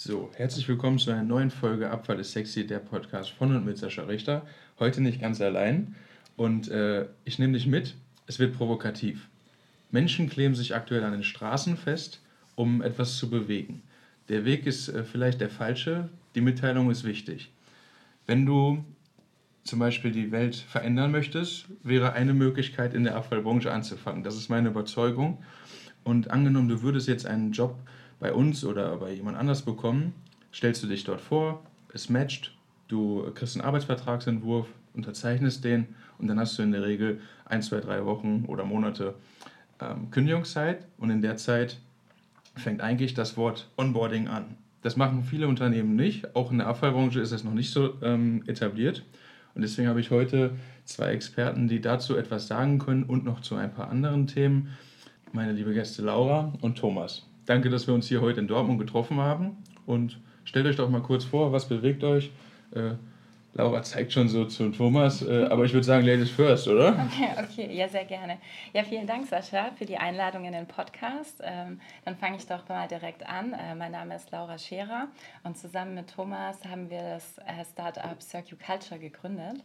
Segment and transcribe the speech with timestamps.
[0.00, 3.78] So, herzlich willkommen zu einer neuen Folge Abfall ist sexy, der Podcast von und mit
[3.78, 4.46] Sascha Richter.
[4.78, 5.96] Heute nicht ganz allein
[6.36, 7.96] und äh, ich nehme dich mit.
[8.28, 9.28] Es wird provokativ.
[9.90, 12.22] Menschen kleben sich aktuell an den Straßen fest,
[12.54, 13.82] um etwas zu bewegen.
[14.28, 17.50] Der Weg ist äh, vielleicht der falsche, die Mitteilung ist wichtig.
[18.24, 18.84] Wenn du
[19.64, 24.22] zum Beispiel die Welt verändern möchtest, wäre eine Möglichkeit, in der Abfallbranche anzufangen.
[24.22, 25.42] Das ist meine Überzeugung.
[26.04, 27.76] Und angenommen, du würdest jetzt einen Job
[28.20, 30.14] bei uns oder bei jemand anders bekommen,
[30.52, 31.62] stellst du dich dort vor,
[31.92, 32.54] es matcht,
[32.88, 37.80] du kriegst einen Arbeitsvertragsentwurf, unterzeichnest den und dann hast du in der Regel ein, zwei,
[37.80, 39.14] drei Wochen oder Monate
[39.80, 41.78] ähm, Kündigungszeit und in der Zeit
[42.56, 44.56] fängt eigentlich das Wort Onboarding an.
[44.82, 48.42] Das machen viele Unternehmen nicht, auch in der Abfallbranche ist es noch nicht so ähm,
[48.46, 49.04] etabliert
[49.54, 50.52] und deswegen habe ich heute
[50.84, 54.76] zwei Experten, die dazu etwas sagen können und noch zu ein paar anderen Themen.
[55.32, 57.27] Meine liebe Gäste Laura und Thomas.
[57.48, 59.56] Danke, dass wir uns hier heute in Dortmund getroffen haben.
[59.86, 62.30] Und stellt euch doch mal kurz vor, was bewegt euch?
[62.74, 62.96] Äh,
[63.54, 66.90] Laura zeigt schon so zu Thomas, äh, aber ich würde sagen, Ladies first, oder?
[66.90, 68.36] Okay, okay, ja, sehr gerne.
[68.74, 71.40] Ja, vielen Dank, Sascha, für die Einladung in den Podcast.
[71.42, 73.54] Ähm, dann fange ich doch mal direkt an.
[73.54, 75.08] Äh, mein Name ist Laura Scherer
[75.42, 79.56] und zusammen mit Thomas haben wir das äh, Startup Circu Culture gegründet.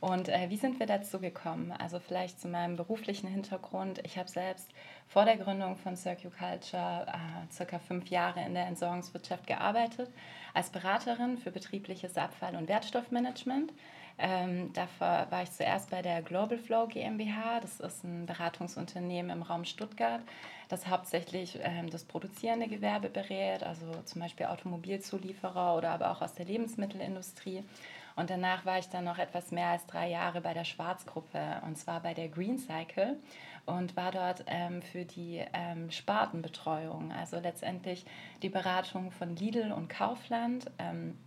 [0.00, 1.72] Und äh, wie sind wir dazu gekommen?
[1.72, 4.00] Also vielleicht zu meinem beruflichen Hintergrund.
[4.04, 4.68] Ich habe selbst
[5.08, 10.10] vor der Gründung von Circu Culture äh, circa fünf Jahre in der Entsorgungswirtschaft gearbeitet,
[10.54, 13.72] als Beraterin für betriebliches Abfall- und Wertstoffmanagement.
[14.18, 17.60] Ähm, dafür war ich zuerst bei der Global Flow GmbH.
[17.60, 20.22] Das ist ein Beratungsunternehmen im Raum Stuttgart,
[20.68, 26.32] das hauptsächlich ähm, das produzierende Gewerbe berät, also zum Beispiel Automobilzulieferer oder aber auch aus
[26.32, 27.62] der Lebensmittelindustrie.
[28.16, 31.76] Und danach war ich dann noch etwas mehr als drei Jahre bei der Schwarzgruppe und
[31.76, 33.18] zwar bei der Green Cycle
[33.66, 38.06] und war dort ähm, für die ähm, Spartenbetreuung, also letztendlich
[38.42, 40.70] die Beratung von Lidl und Kaufland.
[40.78, 41.18] Ähm,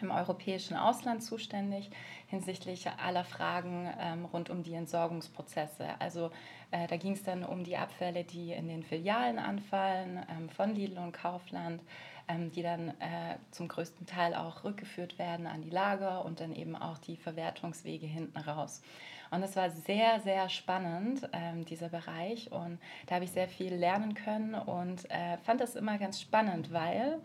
[0.00, 1.90] im europäischen Ausland zuständig
[2.26, 5.86] hinsichtlich aller Fragen ähm, rund um die Entsorgungsprozesse.
[5.98, 6.30] Also
[6.70, 10.74] äh, da ging es dann um die Abfälle, die in den Filialen anfallen ähm, von
[10.74, 11.82] Lidl und Kaufland,
[12.26, 16.52] ähm, die dann äh, zum größten Teil auch rückgeführt werden an die Lager und dann
[16.54, 18.82] eben auch die Verwertungswege hinten raus.
[19.30, 22.52] Und es war sehr, sehr spannend, ähm, dieser Bereich.
[22.52, 26.72] Und da habe ich sehr viel lernen können und äh, fand das immer ganz spannend,
[26.72, 27.20] weil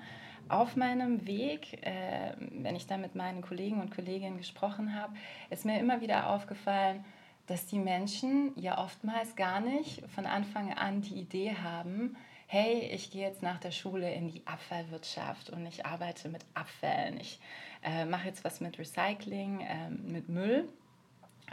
[0.49, 5.13] auf meinem Weg, äh, wenn ich da mit meinen Kollegen und Kolleginnen gesprochen habe,
[5.49, 7.05] ist mir immer wieder aufgefallen,
[7.47, 12.15] dass die Menschen ja oftmals gar nicht von Anfang an die Idee haben,
[12.47, 17.19] hey, ich gehe jetzt nach der Schule in die Abfallwirtschaft und ich arbeite mit Abfällen,
[17.19, 17.39] ich
[17.83, 20.67] äh, mache jetzt was mit Recycling, äh, mit Müll.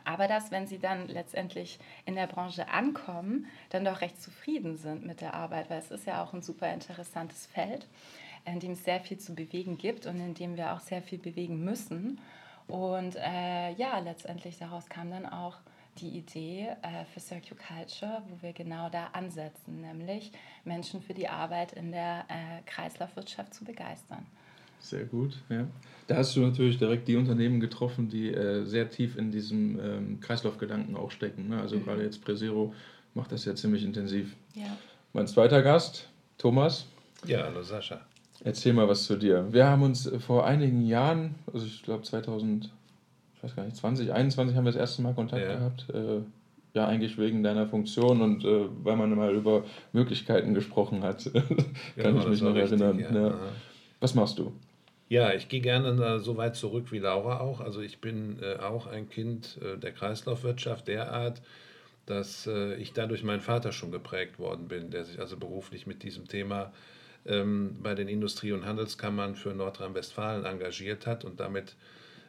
[0.05, 5.05] Aber dass, wenn sie dann letztendlich in der Branche ankommen, dann doch recht zufrieden sind
[5.05, 7.87] mit der Arbeit, weil es ist ja auch ein super interessantes Feld,
[8.47, 11.19] in dem es sehr viel zu bewegen gibt und in dem wir auch sehr viel
[11.19, 12.19] bewegen müssen.
[12.69, 15.59] Und äh, ja, letztendlich daraus kam dann auch
[15.99, 20.33] die Idee äh, für Circular Culture, wo wir genau da ansetzen, nämlich
[20.65, 24.27] Menschen für die Arbeit in der äh, Kreislaufwirtschaft zu begeistern.
[24.81, 25.67] Sehr gut, ja.
[26.06, 30.21] Da hast du natürlich direkt die Unternehmen getroffen, die äh, sehr tief in diesem ähm,
[30.21, 31.49] Kreislaufgedanken auch stecken.
[31.49, 31.61] Ne?
[31.61, 31.85] Also mhm.
[31.85, 32.75] gerade jetzt Presero
[33.15, 34.37] macht das ja ziemlich intensiv.
[34.55, 34.77] Ja.
[35.12, 36.09] Mein zweiter Gast,
[36.39, 36.87] Thomas.
[37.27, 38.01] Ja, hallo Sascha.
[38.45, 39.47] Erzähl mal was zu dir.
[39.53, 42.71] Wir haben uns vor einigen Jahren, also ich glaube 2000
[43.37, 45.57] ich weiß gar nicht, 2021 haben wir das erste Mal Kontakt ja.
[45.57, 45.87] gehabt.
[45.93, 46.21] Äh,
[46.75, 51.25] ja, eigentlich wegen deiner Funktion und äh, weil man mal über Möglichkeiten gesprochen hat.
[51.33, 51.45] Kann
[51.97, 52.99] genau, ich mich noch richtig, erinnern.
[52.99, 53.29] Ja.
[53.29, 53.35] Ja.
[54.01, 54.53] Was machst du?
[55.09, 57.61] Ja, ich gehe gerne so weit zurück wie Laura auch.
[57.61, 61.41] Also ich bin äh, auch ein Kind äh, der Kreislaufwirtschaft derart,
[62.05, 66.03] dass äh, ich dadurch meinen Vater schon geprägt worden bin, der sich also beruflich mit
[66.03, 66.73] diesem Thema
[67.28, 71.76] ähm, bei den Industrie- und Handelskammern für Nordrhein-Westfalen engagiert hat und damit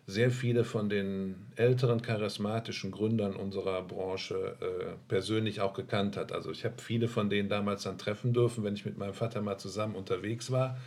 [0.09, 6.31] sehr viele von den älteren charismatischen Gründern unserer Branche äh, persönlich auch gekannt hat.
[6.31, 9.41] Also ich habe viele von denen damals dann treffen dürfen, wenn ich mit meinem Vater
[9.41, 10.77] mal zusammen unterwegs war.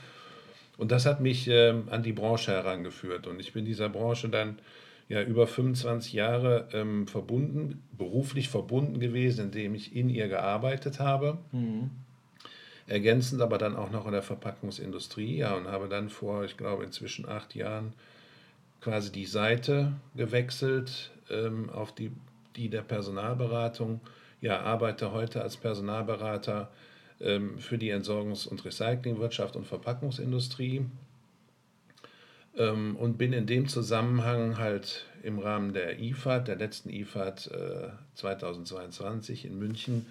[0.79, 3.27] Und das hat mich äh, an die Branche herangeführt.
[3.27, 4.59] Und ich bin dieser Branche dann
[5.11, 11.37] ja über 25 Jahre ähm, verbunden, beruflich verbunden gewesen, indem ich in ihr gearbeitet habe.
[11.53, 11.91] Mhm.
[12.91, 16.83] Ergänzend aber dann auch noch in der Verpackungsindustrie, ja, und habe dann vor, ich glaube,
[16.83, 17.93] inzwischen acht Jahren
[18.81, 22.11] quasi die Seite gewechselt ähm, auf die,
[22.57, 24.01] die der Personalberatung.
[24.41, 26.69] Ja, arbeite heute als Personalberater
[27.21, 30.85] ähm, für die Entsorgungs- und Recyclingwirtschaft und Verpackungsindustrie
[32.57, 37.89] ähm, und bin in dem Zusammenhang halt im Rahmen der IFAD, der letzten IFAD äh,
[38.17, 40.07] 2022 in München,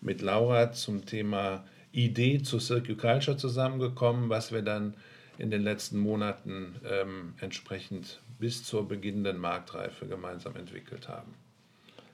[0.00, 1.64] mit Laura zum Thema
[1.94, 4.94] Idee zu Circular Culture zusammengekommen, was wir dann
[5.38, 11.34] in den letzten Monaten ähm, entsprechend bis zur beginnenden Marktreife gemeinsam entwickelt haben.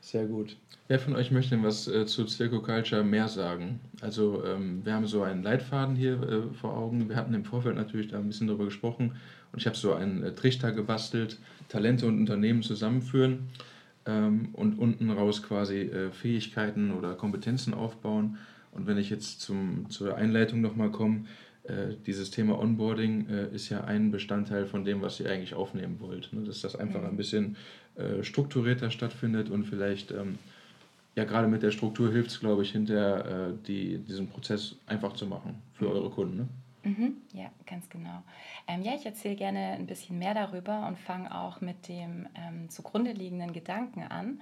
[0.00, 0.56] Sehr gut.
[0.88, 3.80] Wer von euch möchte denn was äh, zu Circoculture mehr sagen?
[4.00, 7.08] Also ähm, wir haben so einen Leitfaden hier äh, vor Augen.
[7.08, 9.16] Wir hatten im Vorfeld natürlich da ein bisschen darüber gesprochen
[9.52, 11.38] und ich habe so einen äh, Trichter gebastelt,
[11.68, 13.50] Talente und Unternehmen zusammenführen
[14.06, 18.38] ähm, und unten raus quasi äh, Fähigkeiten oder Kompetenzen aufbauen.
[18.72, 21.24] Und wenn ich jetzt zum, zur Einleitung nochmal komme,
[21.64, 26.00] äh, dieses Thema Onboarding äh, ist ja ein Bestandteil von dem, was ihr eigentlich aufnehmen
[26.00, 26.32] wollt.
[26.32, 26.44] Ne?
[26.44, 27.56] Dass das einfach ein bisschen
[27.96, 30.38] äh, strukturierter stattfindet und vielleicht, ähm,
[31.16, 35.12] ja, gerade mit der Struktur hilft es, glaube ich, hinterher äh, die, diesen Prozess einfach
[35.14, 35.90] zu machen für mhm.
[35.90, 36.36] eure Kunden.
[36.36, 36.48] Ne?
[36.82, 38.22] Mhm, ja, ganz genau.
[38.66, 42.70] Ähm, ja, ich erzähle gerne ein bisschen mehr darüber und fange auch mit dem ähm,
[42.70, 44.40] zugrunde liegenden Gedanken an,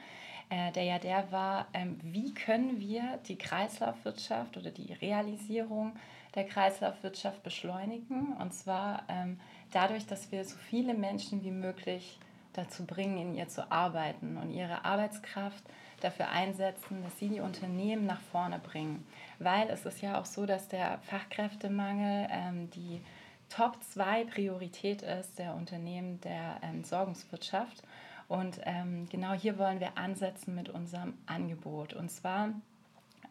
[0.50, 5.94] äh, der ja der war, ähm, wie können wir die Kreislaufwirtschaft oder die Realisierung
[6.34, 8.34] der Kreislaufwirtschaft beschleunigen.
[8.38, 9.38] Und zwar ähm,
[9.72, 12.18] dadurch, dass wir so viele Menschen wie möglich
[12.52, 15.62] dazu bringen, in ihr zu arbeiten und ihre Arbeitskraft
[16.00, 19.06] dafür einsetzen, dass sie die Unternehmen nach vorne bringen.
[19.38, 23.00] Weil es ist ja auch so, dass der Fachkräftemangel ähm, die
[23.48, 27.82] Top 2 Priorität ist der Unternehmen der Entsorgungswirtschaft.
[28.28, 31.94] Und ähm, genau hier wollen wir ansetzen mit unserem Angebot.
[31.94, 32.52] Und zwar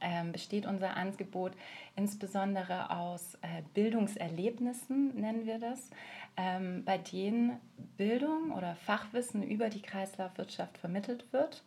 [0.02, 1.54] ähm, besteht unser Angebot
[1.96, 5.90] insbesondere aus äh, Bildungserlebnissen, nennen wir das,
[6.36, 7.60] ähm, bei denen
[7.98, 11.64] Bildung oder Fachwissen über die Kreislaufwirtschaft vermittelt wird.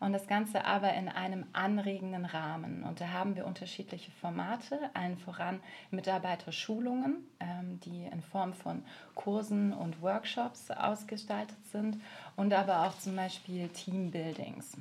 [0.00, 2.82] Und das Ganze aber in einem anregenden Rahmen.
[2.82, 5.60] Und da haben wir unterschiedliche Formate, allen voran
[5.90, 8.82] Mitarbeiterschulungen, ähm, die in Form von
[9.14, 11.98] Kursen und Workshops ausgestaltet sind
[12.36, 14.76] und aber auch zum Beispiel Teambuildings.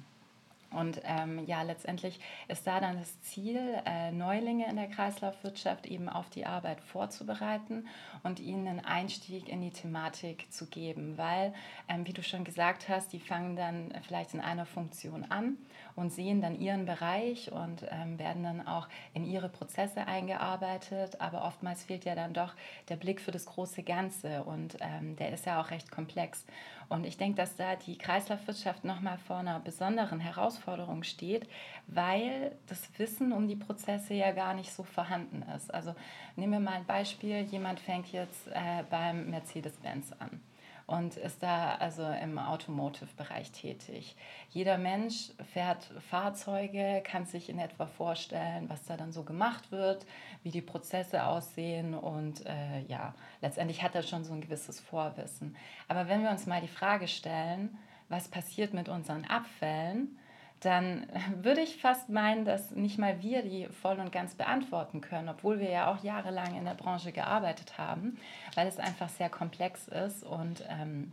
[0.71, 6.09] Und ähm, ja, letztendlich ist da dann das Ziel, äh, Neulinge in der Kreislaufwirtschaft eben
[6.09, 7.87] auf die Arbeit vorzubereiten
[8.23, 11.17] und ihnen einen Einstieg in die Thematik zu geben.
[11.17, 11.53] Weil,
[11.87, 15.57] ähm, wie du schon gesagt hast, die fangen dann vielleicht in einer Funktion an
[15.95, 21.21] und sehen dann ihren Bereich und ähm, werden dann auch in ihre Prozesse eingearbeitet.
[21.21, 22.53] Aber oftmals fehlt ja dann doch
[22.89, 26.45] der Blick für das große Ganze und ähm, der ist ja auch recht komplex.
[26.89, 31.47] Und ich denke, dass da die Kreislaufwirtschaft nochmal vor einer besonderen Herausforderung steht,
[31.87, 35.73] weil das Wissen um die Prozesse ja gar nicht so vorhanden ist.
[35.73, 35.95] Also
[36.35, 40.41] nehmen wir mal ein Beispiel, jemand fängt jetzt äh, beim Mercedes-Benz an
[40.87, 44.15] und ist da also im Automotive-Bereich tätig.
[44.49, 50.05] Jeder Mensch fährt Fahrzeuge, kann sich in etwa vorstellen, was da dann so gemacht wird,
[50.43, 55.55] wie die Prozesse aussehen und äh, ja, letztendlich hat er schon so ein gewisses Vorwissen.
[55.87, 57.77] Aber wenn wir uns mal die Frage stellen,
[58.07, 60.19] was passiert mit unseren Abfällen,
[60.65, 61.07] dann
[61.41, 65.59] würde ich fast meinen, dass nicht mal wir die voll und ganz beantworten können, obwohl
[65.59, 68.17] wir ja auch jahrelang in der Branche gearbeitet haben,
[68.55, 71.11] weil es einfach sehr komplex ist und ähm,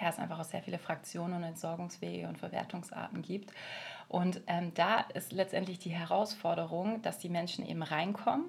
[0.00, 3.52] ja, es einfach auch sehr viele Fraktionen und Entsorgungswege und Verwertungsarten gibt.
[4.08, 8.46] Und ähm, da ist letztendlich die Herausforderung, dass die Menschen eben reinkommen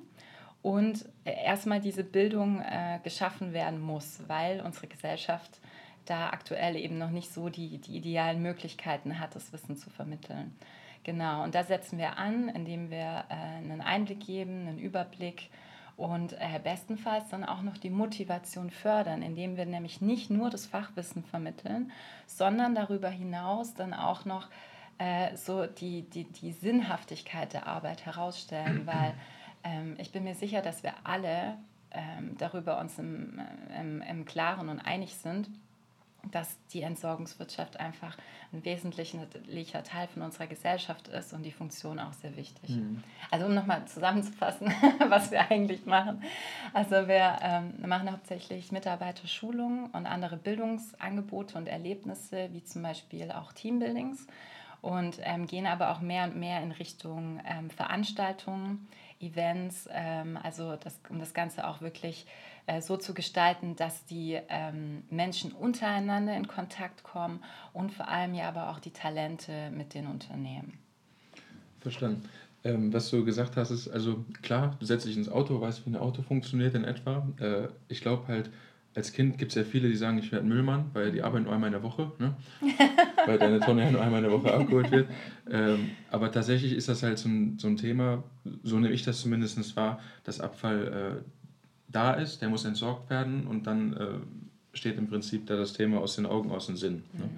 [0.61, 5.59] und äh, erstmal diese Bildung äh, geschaffen werden muss, weil unsere Gesellschaft
[6.05, 10.55] da aktuell eben noch nicht so die, die idealen Möglichkeiten hat, das Wissen zu vermitteln.
[11.03, 15.49] Genau, und da setzen wir an, indem wir äh, einen Einblick geben, einen Überblick
[15.97, 20.65] und äh, bestenfalls dann auch noch die Motivation fördern, indem wir nämlich nicht nur das
[20.65, 21.91] Fachwissen vermitteln,
[22.25, 24.47] sondern darüber hinaus dann auch noch
[24.97, 29.13] äh, so die, die, die Sinnhaftigkeit der Arbeit herausstellen, weil
[29.63, 31.57] ähm, ich bin mir sicher, dass wir alle
[31.91, 35.49] ähm, darüber uns im, äh, im, im Klaren und einig sind,
[36.31, 38.17] dass die Entsorgungswirtschaft einfach
[38.53, 42.69] ein wesentlicher Teil von unserer Gesellschaft ist und die Funktion auch sehr wichtig.
[42.69, 43.03] Mhm.
[43.29, 44.73] Also um nochmal zusammenzufassen,
[45.09, 46.23] was wir eigentlich machen.
[46.73, 53.51] Also wir ähm, machen hauptsächlich Mitarbeiterschulungen und andere Bildungsangebote und Erlebnisse, wie zum Beispiel auch
[53.51, 54.27] Teambuildings
[54.83, 58.87] und ähm, gehen aber auch mehr und mehr in Richtung ähm, Veranstaltungen,
[59.21, 62.25] Events, ähm, also das, um das Ganze auch wirklich
[62.65, 67.43] äh, so zu gestalten, dass die ähm, Menschen untereinander in Kontakt kommen
[67.73, 70.77] und vor allem ja aber auch die Talente mit den Unternehmen.
[71.79, 72.29] Verstanden.
[72.63, 75.89] Ähm, was du gesagt hast, ist, also klar, du setzt dich ins Auto, weißt, wie
[75.89, 77.27] ein Auto funktioniert in etwa.
[77.39, 78.49] Äh, ich glaube halt,
[78.95, 81.53] als Kind gibt es ja viele, die sagen, ich werde Müllmann, weil die arbeiten nur
[81.53, 82.35] einmal in der Woche, ne?
[83.25, 85.09] weil deine Tonne ja nur einmal in der Woche abgeholt wird.
[85.49, 88.23] Ähm, aber tatsächlich ist das halt so ein, so ein Thema,
[88.63, 91.42] so nehme ich das zumindest wahr, dass Abfall äh,
[91.95, 95.99] da ist, der muss entsorgt werden und dann äh, steht im Prinzip da das Thema
[95.99, 97.03] aus den Augen, aus dem Sinn.
[97.13, 97.25] Ne?
[97.25, 97.29] Mhm.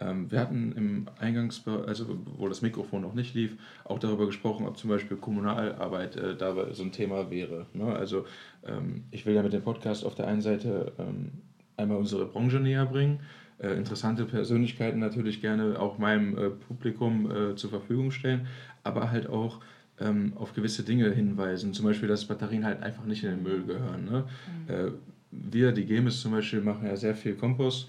[0.00, 4.66] Ähm, wir hatten im Eingangsbereich, also wo das Mikrofon noch nicht lief, auch darüber gesprochen,
[4.66, 7.66] ob zum Beispiel Kommunalarbeit äh, da so ein Thema wäre.
[7.74, 7.94] Ne?
[7.94, 8.26] Also
[8.66, 11.32] ähm, ich will ja mit dem Podcast auf der einen Seite ähm,
[11.76, 13.20] einmal unsere Branche näher bringen,
[13.58, 18.48] äh, interessante Persönlichkeiten natürlich gerne auch meinem äh, Publikum äh, zur Verfügung stellen,
[18.82, 19.60] aber halt auch
[20.00, 21.72] ähm, auf gewisse Dinge hinweisen.
[21.72, 24.04] Zum Beispiel, dass Batterien halt einfach nicht in den Müll gehören.
[24.04, 24.24] Ne?
[24.66, 24.74] Mhm.
[24.74, 24.90] Äh,
[25.30, 27.88] wir, die Gemis zum Beispiel, machen ja sehr viel Kompost.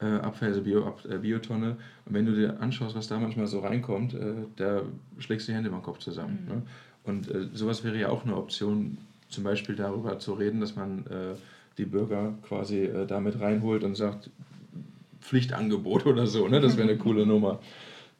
[0.00, 1.76] Äh, Abfall, also Bio, Ab, äh, Biotonne.
[2.04, 4.82] Und wenn du dir anschaust, was da manchmal so reinkommt, äh, da
[5.18, 6.38] schlägst du die Hände über den Kopf zusammen.
[6.44, 6.54] Mhm.
[6.54, 6.62] Ne?
[7.04, 11.00] Und äh, sowas wäre ja auch eine Option, zum Beispiel darüber zu reden, dass man
[11.06, 11.34] äh,
[11.78, 14.30] die Bürger quasi äh, damit reinholt und sagt,
[15.20, 16.46] Pflichtangebot oder so.
[16.48, 16.60] Ne?
[16.60, 17.60] Das wäre eine coole Nummer.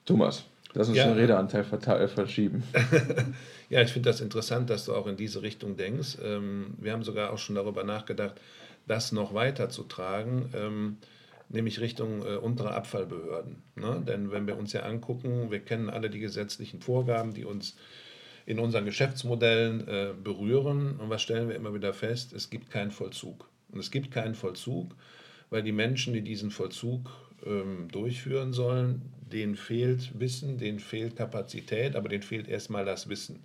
[0.04, 1.06] Thomas, lass uns ja.
[1.06, 2.62] den Redeanteil verschieben.
[3.70, 6.18] ja, ich finde das interessant, dass du auch in diese Richtung denkst.
[6.22, 8.40] Ähm, wir haben sogar auch schon darüber nachgedacht,
[8.86, 10.50] das noch weiter zu tragen.
[10.54, 10.96] Ähm,
[11.48, 13.62] nämlich Richtung äh, untere Abfallbehörden.
[13.76, 14.02] Ne?
[14.06, 17.76] Denn wenn wir uns ja angucken, wir kennen alle die gesetzlichen Vorgaben, die uns
[18.46, 20.98] in unseren Geschäftsmodellen äh, berühren.
[20.98, 22.32] Und was stellen wir immer wieder fest?
[22.32, 23.48] Es gibt keinen Vollzug.
[23.70, 24.94] Und es gibt keinen Vollzug,
[25.50, 27.10] weil die Menschen, die diesen Vollzug
[27.46, 29.02] ähm, durchführen sollen,
[29.32, 33.40] denen fehlt Wissen, denen fehlt Kapazität, aber denen fehlt erstmal das Wissen.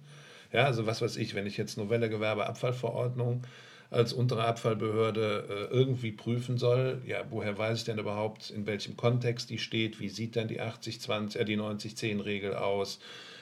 [0.52, 3.42] Ja, also was weiß ich, wenn ich jetzt Novelle Gewerbeabfallverordnung
[3.90, 8.98] als untere Abfallbehörde äh, irgendwie prüfen soll, ja, woher weiß ich denn überhaupt, in welchem
[8.98, 13.00] Kontext die steht, wie sieht denn die 80-20, äh, die 90-10-Regel aus,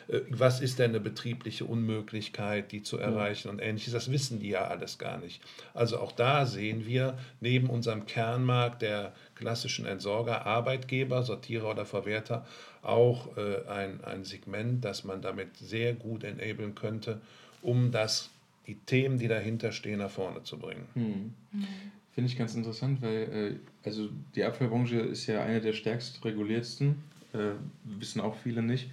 [0.07, 3.93] äh, was ist denn eine betriebliche Unmöglichkeit, die zu erreichen und ähnliches.
[3.93, 5.41] Das wissen die ja alles gar nicht.
[5.73, 12.45] Also auch da sehen wir neben unserem Kernmarkt der klassischen Entsorger, Arbeitgeber, Sortierer oder Verwerter
[12.83, 17.19] auch äh, ein, ein Segment, das man damit sehr gut enablen könnte,
[17.61, 18.29] um das
[18.67, 20.87] die Themen, die dahinter stehen, nach vorne zu bringen.
[20.93, 21.33] Hm.
[21.51, 21.67] Mhm.
[22.13, 27.03] Finde ich ganz interessant, weil äh, also die Abfallbranche ist ja eine der stärkst reguliertsten,
[27.33, 28.91] äh, wissen auch viele nicht,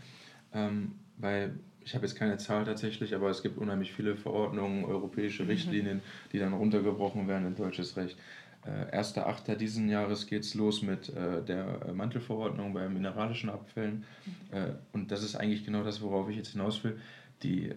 [0.54, 5.42] ähm, weil ich habe jetzt keine Zahl tatsächlich, aber es gibt unheimlich viele Verordnungen, europäische
[5.42, 5.50] mhm.
[5.50, 6.02] Richtlinien,
[6.32, 8.16] die dann runtergebrochen werden in deutsches Recht.
[8.90, 9.56] Äh, 1.8.
[9.56, 14.04] diesen Jahres geht es los mit äh, der Mantelverordnung bei mineralischen Abfällen.
[14.52, 14.56] Mhm.
[14.56, 16.98] Äh, und das ist eigentlich genau das, worauf ich jetzt hinaus will.
[17.42, 17.74] Die äh,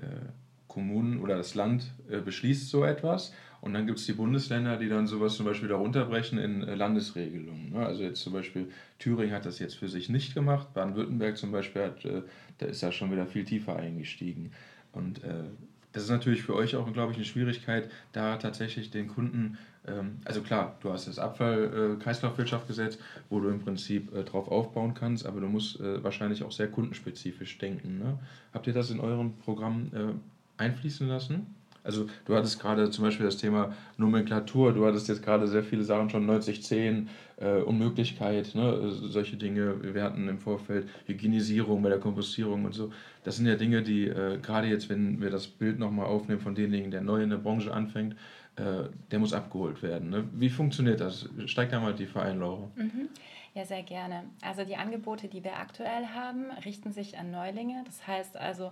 [0.67, 4.87] Kommunen oder das Land äh, beschließt so etwas und dann gibt es die Bundesländer, die
[4.87, 7.73] dann sowas zum Beispiel darunter brechen in äh, Landesregelungen.
[7.73, 7.85] Ne?
[7.85, 11.83] Also jetzt zum Beispiel Thüringen hat das jetzt für sich nicht gemacht, Baden-Württemberg zum Beispiel
[11.83, 12.23] hat, äh,
[12.57, 14.51] da ist ja schon wieder viel tiefer eingestiegen.
[14.93, 15.43] Und äh,
[15.91, 19.57] das ist natürlich für euch auch, glaube ich, eine Schwierigkeit, da tatsächlich den Kunden,
[20.25, 22.97] also klar, du hast das Abfall-Kreislaufwirtschaftgesetz,
[23.29, 26.67] wo du im Prinzip äh, drauf aufbauen kannst, aber du musst äh, wahrscheinlich auch sehr
[26.67, 27.97] kundenspezifisch denken.
[27.97, 28.19] Ne?
[28.53, 31.55] Habt ihr das in eurem Programm äh, einfließen lassen?
[31.83, 35.83] Also du hattest gerade zum Beispiel das Thema Nomenklatur, du hattest jetzt gerade sehr viele
[35.83, 39.75] Sachen schon 9010, äh, Unmöglichkeit, ne, solche Dinge.
[39.81, 42.91] Wir hatten im Vorfeld Hygienisierung bei der Kompostierung und so.
[43.23, 46.53] Das sind ja Dinge, die äh, gerade jetzt, wenn wir das Bild nochmal aufnehmen von
[46.53, 48.15] denjenigen, der neu in der Branche anfängt,
[48.61, 50.09] äh, der muss abgeholt werden.
[50.09, 50.29] Ne?
[50.33, 51.27] Wie funktioniert das?
[51.45, 52.69] Steigt da mal tiefer ein, Laura.
[52.75, 53.09] Mhm.
[53.53, 54.23] Ja, sehr gerne.
[54.41, 57.83] Also die Angebote, die wir aktuell haben, richten sich an Neulinge.
[57.85, 58.71] Das heißt also,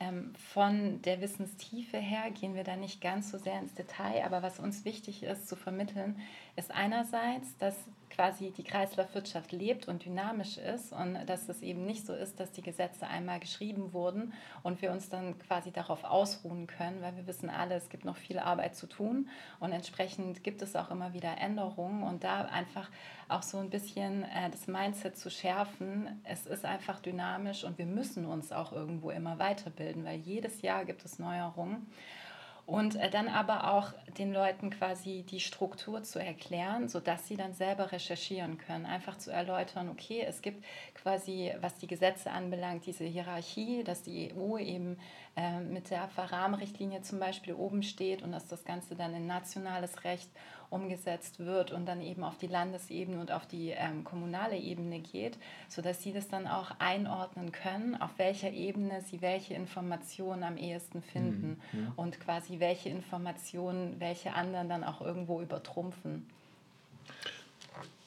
[0.00, 4.42] ähm, von der Wissenstiefe her gehen wir da nicht ganz so sehr ins Detail, aber
[4.42, 6.16] was uns wichtig ist zu vermitteln,
[6.56, 7.76] ist einerseits, dass
[8.16, 12.50] quasi die Kreislaufwirtschaft lebt und dynamisch ist und dass es eben nicht so ist, dass
[12.50, 14.32] die Gesetze einmal geschrieben wurden
[14.62, 18.16] und wir uns dann quasi darauf ausruhen können, weil wir wissen alle, es gibt noch
[18.16, 19.28] viel Arbeit zu tun
[19.60, 22.90] und entsprechend gibt es auch immer wieder Änderungen und da einfach
[23.28, 26.20] auch so ein bisschen äh, das Mindset zu schärfen.
[26.24, 30.84] Es ist einfach dynamisch und wir müssen uns auch irgendwo immer weiterbilden, weil jedes Jahr
[30.86, 31.86] gibt es Neuerungen.
[32.66, 37.54] Und äh, dann aber auch den Leuten quasi die Struktur zu erklären, sodass sie dann
[37.54, 38.86] selber recherchieren können.
[38.86, 44.32] Einfach zu erläutern, okay, es gibt quasi, was die Gesetze anbelangt, diese Hierarchie, dass die
[44.34, 44.98] EU eben
[45.36, 50.02] äh, mit der Abfallrahmenrichtlinie zum Beispiel oben steht und dass das Ganze dann in nationales
[50.02, 50.30] Recht
[50.70, 55.38] umgesetzt wird und dann eben auf die Landesebene und auf die ähm, kommunale Ebene geht,
[55.68, 61.02] sodass sie das dann auch einordnen können, auf welcher Ebene sie welche Informationen am ehesten
[61.02, 61.92] finden mhm, ja.
[61.96, 66.26] und quasi welche Informationen welche anderen dann auch irgendwo übertrumpfen.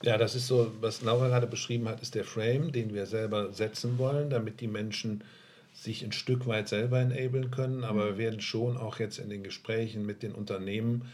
[0.02, 3.52] Ja, das ist so, was Laura gerade beschrieben hat, ist der Frame, den wir selber
[3.52, 5.24] setzen wollen, damit die Menschen
[5.74, 7.84] sich ein Stück weit selber enablen können.
[7.84, 8.08] Aber mhm.
[8.08, 11.06] wir werden schon auch jetzt in den Gesprächen mit den Unternehmen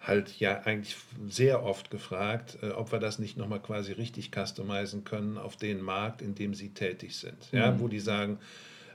[0.00, 0.96] halt ja eigentlich
[1.28, 5.80] sehr oft gefragt, äh, ob wir das nicht nochmal quasi richtig customizen können auf den
[5.80, 7.50] Markt, in dem sie tätig sind.
[7.52, 7.80] Ja, mhm.
[7.80, 8.38] Wo die sagen,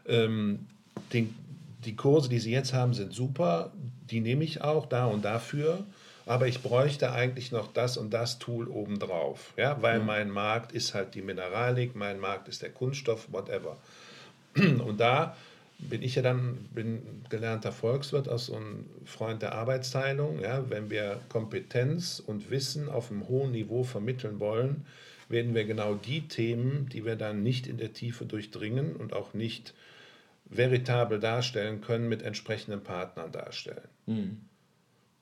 [0.07, 0.67] ähm,
[1.13, 1.35] den,
[1.83, 3.71] die Kurse, die sie jetzt haben, sind super,
[4.09, 5.83] die nehme ich auch da und dafür.
[6.25, 10.05] aber ich bräuchte eigentlich noch das und das Tool obendrauf, ja, weil ja.
[10.05, 13.77] mein Markt ist halt die Mineralik, mein Markt ist der Kunststoff, whatever.
[14.55, 15.35] Und da
[15.81, 20.39] bin ich ja dann bin gelernter Volkswirt, aus so ein Freund der Arbeitsteilung.
[20.39, 24.85] Ja, wenn wir Kompetenz und Wissen auf einem hohen Niveau vermitteln wollen,
[25.29, 29.33] werden wir genau die Themen, die wir dann nicht in der Tiefe durchdringen und auch
[29.33, 29.73] nicht
[30.45, 33.87] veritabel darstellen können, mit entsprechenden Partnern darstellen.
[34.05, 34.37] Mhm.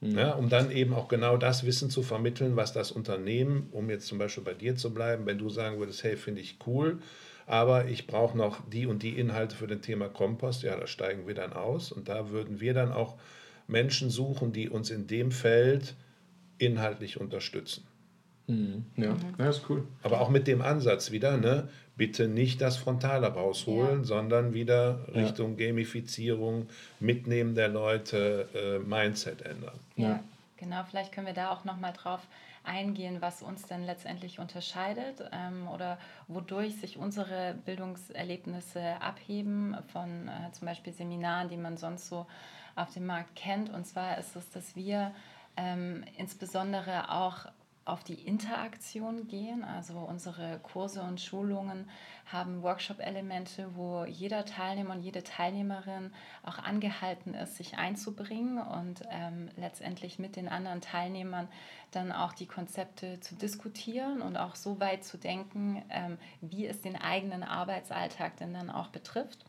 [0.02, 0.18] Mhm.
[0.18, 4.08] Ja, um dann eben auch genau das Wissen zu vermitteln, was das Unternehmen, um jetzt
[4.08, 7.00] zum Beispiel bei dir zu bleiben, wenn du sagen würdest, hey, finde ich cool,
[7.50, 11.28] aber ich brauche noch die und die Inhalte für das Thema Kompost, ja, da steigen
[11.28, 13.18] wir dann aus und da würden wir dann auch
[13.68, 15.96] Menschen suchen, die uns in dem Feld
[16.60, 17.88] inhaltlich unterstützen.
[18.46, 18.86] Mhm.
[18.98, 19.14] Ja.
[19.14, 19.36] Mhm.
[19.40, 19.84] ja, ist cool.
[20.04, 21.68] Aber auch mit dem Ansatz wieder, ne?
[21.98, 24.04] bitte nicht das Frontale rausholen, ja.
[24.04, 25.66] sondern wieder Richtung ja.
[25.66, 26.68] Gamifizierung,
[27.00, 29.80] Mitnehmen der Leute, äh, Mindset ändern.
[29.96, 30.24] Ja,
[30.56, 30.84] genau.
[30.88, 32.22] Vielleicht können wir da auch nochmal drauf
[32.64, 35.98] eingehen, was uns denn letztendlich unterscheidet ähm, oder
[36.28, 42.26] wodurch sich unsere Bildungserlebnisse abheben von äh, zum Beispiel Seminaren, die man sonst so
[42.76, 43.70] auf dem Markt kennt.
[43.70, 45.14] Und zwar ist es, dass wir
[45.58, 47.46] ähm, insbesondere auch
[47.86, 49.64] auf die Interaktion gehen.
[49.64, 51.90] Also unsere Kurse und Schulungen
[52.26, 56.12] haben Workshop-Elemente, wo jeder Teilnehmer und jede Teilnehmerin
[56.44, 61.48] auch angehalten ist, sich einzubringen und ähm, letztendlich mit den anderen Teilnehmern
[61.92, 66.82] dann auch die Konzepte zu diskutieren und auch so weit zu denken, ähm, wie es
[66.82, 69.46] den eigenen Arbeitsalltag denn dann auch betrifft.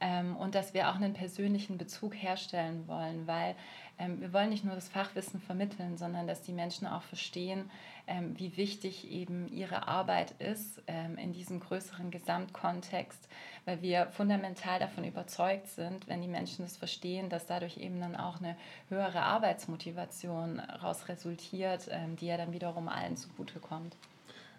[0.00, 3.54] Ähm, und dass wir auch einen persönlichen Bezug herstellen wollen, weil
[3.98, 7.70] ähm, wir wollen nicht nur das Fachwissen vermitteln, sondern dass die Menschen auch verstehen,
[8.06, 13.26] ähm, wie wichtig eben ihre Arbeit ist ähm, in diesem größeren Gesamtkontext,
[13.64, 18.16] weil wir fundamental davon überzeugt sind, wenn die Menschen das verstehen, dass dadurch eben dann
[18.16, 18.56] auch eine
[18.90, 23.96] höhere Arbeitsmotivation daraus resultiert, ähm, die ja dann wiederum allen zugutekommt.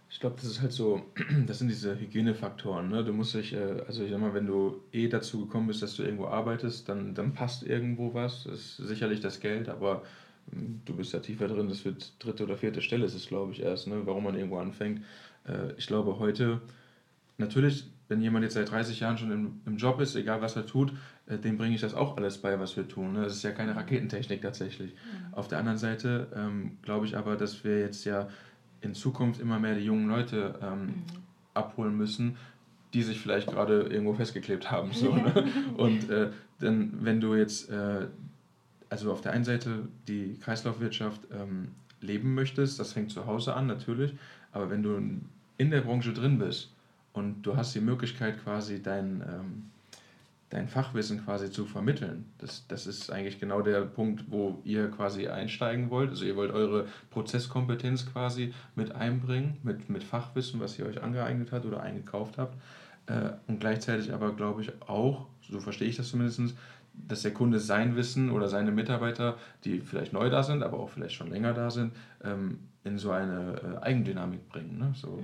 [0.10, 1.02] Ich glaube, das ist halt so,
[1.48, 2.90] das sind diese Hygienefaktoren.
[2.90, 3.04] Ne?
[3.04, 5.96] Du musst dich, äh, also ich sag mal, wenn du eh dazu gekommen bist, dass
[5.96, 8.46] du irgendwo arbeitest, dann, dann passt irgendwo was.
[8.46, 10.04] Das ist sicherlich das Geld, aber
[10.52, 13.52] hm, du bist ja tiefer drin, das wird dritte oder vierte Stelle, ist es, glaube
[13.52, 14.02] ich, erst, ne?
[14.06, 15.02] warum man irgendwo anfängt.
[15.46, 16.62] Äh, ich glaube, heute,
[17.38, 20.66] natürlich, wenn jemand jetzt seit 30 Jahren schon im, im Job ist, egal was er
[20.66, 20.94] tut,
[21.26, 23.14] äh, dem bringe ich das auch alles bei, was wir tun.
[23.14, 23.24] Ne?
[23.24, 24.94] Das ist ja keine Raketentechnik tatsächlich.
[24.94, 25.34] Mhm.
[25.34, 28.30] Auf der anderen Seite ähm, glaube ich aber, dass wir jetzt ja
[28.82, 30.94] in Zukunft immer mehr die jungen Leute ähm, mhm.
[31.54, 32.38] abholen müssen,
[32.94, 34.92] die sich vielleicht gerade irgendwo festgeklebt haben.
[34.94, 35.46] So, ne?
[35.78, 38.08] Und äh, dann, wenn du jetzt, äh,
[38.90, 41.70] also auf der einen Seite die Kreislaufwirtschaft ähm,
[42.02, 44.14] leben möchtest, das fängt zu Hause an natürlich,
[44.52, 45.00] aber wenn du
[45.58, 46.72] in der Branche drin bist
[47.14, 49.64] und du hast die Möglichkeit quasi dein ähm,
[50.50, 52.32] dein Fachwissen quasi zu vermitteln.
[52.38, 56.10] Das, das ist eigentlich genau der Punkt, wo ihr quasi einsteigen wollt.
[56.10, 61.52] Also ihr wollt eure Prozesskompetenz quasi mit einbringen, mit, mit Fachwissen, was ihr euch angeeignet
[61.52, 62.58] habt oder eingekauft habt.
[63.08, 66.56] Äh, und gleichzeitig aber glaube ich auch, so verstehe ich das zumindest,
[66.94, 70.90] dass der Kunde sein Wissen oder seine Mitarbeiter, die vielleicht neu da sind, aber auch
[70.90, 74.78] vielleicht schon länger da sind, ähm, in so eine äh, Eigendynamik bringen.
[74.78, 74.94] Ne?
[74.96, 75.20] So,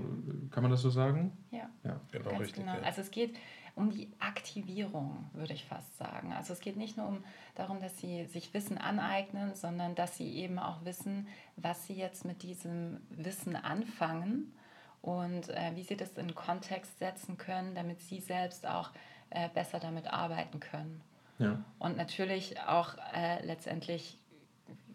[0.52, 1.32] kann man das so sagen?
[1.50, 2.00] Ja, ja.
[2.12, 2.64] genau richtig.
[2.64, 2.78] Genau.
[2.84, 3.38] Also es geht
[3.76, 6.32] um die Aktivierung, würde ich fast sagen.
[6.34, 7.24] Also es geht nicht nur um
[7.56, 12.24] darum, dass sie sich Wissen aneignen, sondern dass sie eben auch wissen, was sie jetzt
[12.24, 14.54] mit diesem Wissen anfangen
[15.02, 18.92] und äh, wie sie das in Kontext setzen können, damit sie selbst auch
[19.32, 21.02] äh, besser damit arbeiten können.
[21.40, 21.60] Ja.
[21.80, 24.18] Und natürlich auch äh, letztendlich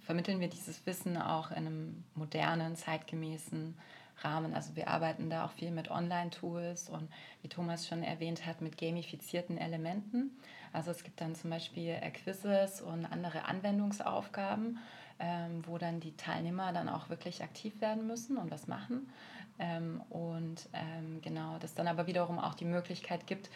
[0.00, 3.76] vermitteln wir dieses Wissen auch in einem modernen, zeitgemäßen
[4.24, 4.54] Rahmen.
[4.54, 7.08] Also wir arbeiten da auch viel mit Online-Tools und
[7.42, 10.30] wie Thomas schon erwähnt hat, mit gamifizierten Elementen.
[10.72, 14.78] Also es gibt dann zum Beispiel Quizzes und andere Anwendungsaufgaben,
[15.18, 19.10] ähm, wo dann die Teilnehmer dann auch wirklich aktiv werden müssen und was machen.
[19.58, 23.50] Ähm, und ähm, genau, das dann aber wiederum auch die Möglichkeit gibt,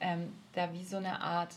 [0.00, 1.54] ähm, da wie so eine Art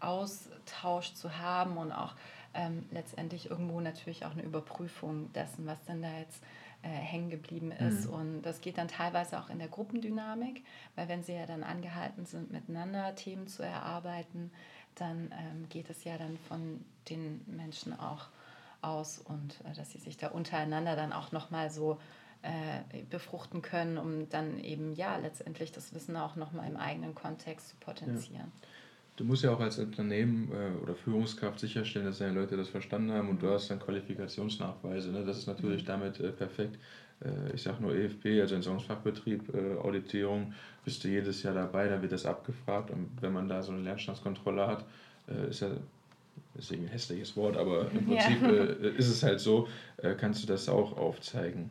[0.00, 2.14] Austausch zu haben und auch
[2.52, 6.42] ähm, letztendlich irgendwo natürlich auch eine Überprüfung dessen, was denn da jetzt
[6.84, 8.08] äh, hängen geblieben ist.
[8.08, 8.14] Mhm.
[8.14, 10.62] Und das geht dann teilweise auch in der Gruppendynamik,
[10.96, 14.50] weil wenn sie ja dann angehalten sind, miteinander Themen zu erarbeiten,
[14.94, 18.28] dann ähm, geht es ja dann von den Menschen auch
[18.82, 21.98] aus und äh, dass sie sich da untereinander dann auch nochmal so
[22.42, 27.70] äh, befruchten können, um dann eben ja letztendlich das Wissen auch nochmal im eigenen Kontext
[27.70, 28.52] zu potenzieren.
[28.60, 28.68] Ja.
[29.16, 33.12] Du musst ja auch als Unternehmen äh, oder Führungskraft sicherstellen, dass deine Leute das verstanden
[33.12, 35.12] haben und du hast dann Qualifikationsnachweise.
[35.12, 35.24] Ne?
[35.24, 35.86] Das ist natürlich mhm.
[35.86, 36.78] damit äh, perfekt.
[37.24, 40.52] Äh, ich sage nur EFB, also Entsorgungsfachbetrieb, äh, Auditierung,
[40.84, 43.82] bist du jedes Jahr dabei, dann wird das abgefragt und wenn man da so eine
[43.82, 44.84] Lernstandskontrolle hat,
[45.28, 45.68] äh, ist ja
[46.56, 48.48] ist ein hässliches Wort, aber im Prinzip ja.
[48.48, 49.68] äh, ist es halt so,
[50.18, 51.70] kannst du das auch aufzeigen.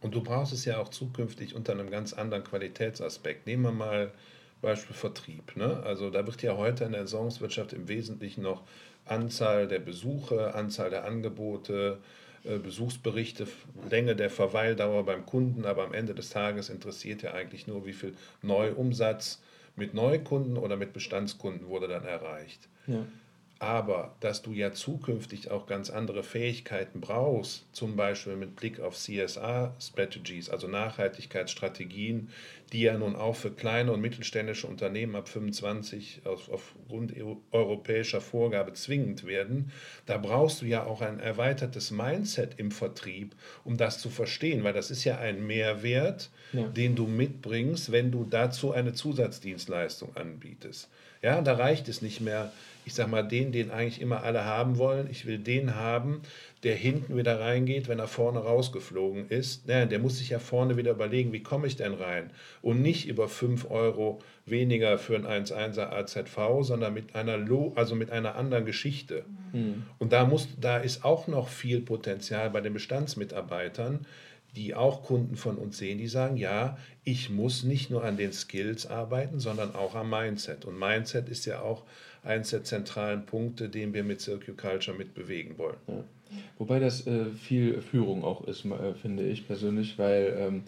[0.00, 3.46] Und du brauchst es ja auch zukünftig unter einem ganz anderen Qualitätsaspekt.
[3.46, 4.12] Nehmen wir mal
[4.60, 5.56] Beispiel Vertrieb.
[5.56, 5.82] Ne?
[5.84, 8.62] Also da wird ja heute in der Entsorgungswirtschaft im Wesentlichen noch
[9.04, 11.98] Anzahl der Besuche, Anzahl der Angebote,
[12.44, 13.46] äh, Besuchsberichte,
[13.88, 17.92] Länge der Verweildauer beim Kunden, aber am Ende des Tages interessiert ja eigentlich nur, wie
[17.92, 19.40] viel Neuumsatz
[19.76, 22.68] mit Neukunden oder mit Bestandskunden wurde dann erreicht.
[22.86, 23.04] Ja
[23.60, 28.96] aber dass du ja zukünftig auch ganz andere Fähigkeiten brauchst, zum Beispiel mit Blick auf
[28.96, 32.30] CSR-Strategies, also Nachhaltigkeitsstrategien,
[32.72, 37.14] die ja nun auch für kleine und mittelständische Unternehmen ab 25 auf, aufgrund
[37.50, 39.72] europäischer Vorgabe zwingend werden,
[40.06, 44.74] da brauchst du ja auch ein erweitertes Mindset im Vertrieb, um das zu verstehen, weil
[44.74, 46.68] das ist ja ein Mehrwert, ja.
[46.68, 50.88] den du mitbringst, wenn du dazu eine Zusatzdienstleistung anbietest.
[51.22, 52.52] Ja, da reicht es nicht mehr,
[52.88, 55.10] ich sage mal, den, den eigentlich immer alle haben wollen.
[55.10, 56.22] Ich will den haben,
[56.62, 59.68] der hinten wieder reingeht, wenn er vorne rausgeflogen ist.
[59.68, 62.30] Naja, der muss sich ja vorne wieder überlegen, wie komme ich denn rein?
[62.62, 67.94] Und nicht über 5 Euro weniger für ein 1,1er AZV, sondern mit einer, Lo also
[67.94, 69.26] mit einer anderen Geschichte.
[69.52, 69.82] Mhm.
[69.98, 74.06] Und da, muss, da ist auch noch viel Potenzial bei den Bestandsmitarbeitern,
[74.56, 78.32] die auch Kunden von uns sehen, die sagen, ja, ich muss nicht nur an den
[78.32, 80.64] Skills arbeiten, sondern auch am Mindset.
[80.64, 81.84] Und Mindset ist ja auch
[82.28, 85.76] eines der zentralen Punkte, den wir mit Circle Culture mit bewegen wollen.
[85.86, 86.04] Ja.
[86.58, 90.62] Wobei das äh, viel Führung auch ist, äh, finde ich persönlich, weil ähm,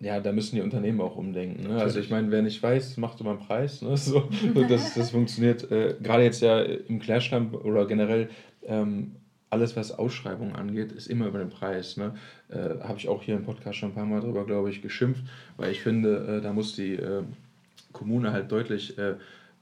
[0.00, 1.68] ja, da müssen die Unternehmen auch umdenken.
[1.68, 1.80] Ne?
[1.80, 3.82] Also ich meine, wer nicht weiß, macht immer einen Preis.
[3.82, 3.90] Ne?
[3.96, 4.28] So,
[4.68, 8.28] das, das funktioniert äh, gerade jetzt ja im Klärschlamm oder generell
[8.66, 9.12] ähm,
[9.50, 11.98] alles, was Ausschreibungen angeht, ist immer über den Preis.
[11.98, 12.14] Ne?
[12.48, 15.22] Äh, Habe ich auch hier im Podcast schon ein paar Mal drüber, glaube ich, geschimpft,
[15.58, 17.22] weil ich finde, äh, da muss die äh,
[17.92, 18.96] Kommune halt deutlich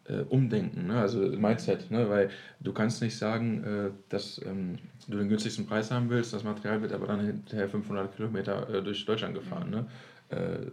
[0.08, 0.98] äh, umdenken, ne?
[0.98, 2.08] also Mindset, ne?
[2.08, 6.44] weil du kannst nicht sagen, äh, dass ähm, du den günstigsten Preis haben willst, das
[6.44, 9.70] Material wird aber dann hinterher 500 Kilometer äh, durch Deutschland gefahren.
[9.70, 9.86] Ne?
[10.30, 10.70] Äh,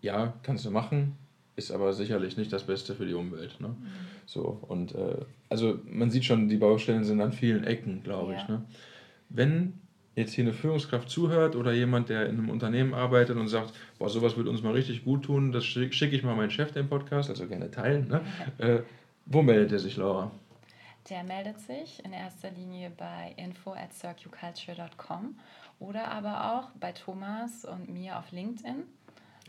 [0.00, 1.16] ja, kannst du machen,
[1.56, 3.60] ist aber sicherlich nicht das Beste für die Umwelt.
[3.60, 3.68] Ne?
[3.68, 3.86] Mhm.
[4.26, 5.16] So, und äh,
[5.48, 8.40] also man sieht schon, die Baustellen sind an vielen Ecken, glaube ja.
[8.40, 8.48] ich.
[8.48, 8.62] Ne?
[9.28, 9.74] Wenn
[10.14, 14.08] jetzt hier eine Führungskraft zuhört oder jemand, der in einem Unternehmen arbeitet und sagt, boah,
[14.08, 17.30] sowas wird uns mal richtig gut tun, das schicke ich mal meinen Chef den Podcast,
[17.30, 18.08] also gerne teilen.
[18.08, 18.20] Ne?
[18.58, 18.82] äh,
[19.26, 20.30] wo meldet er sich, Laura?
[21.10, 25.36] Der meldet sich in erster Linie bei info at circuculture.com
[25.80, 28.84] oder aber auch bei Thomas und mir auf LinkedIn.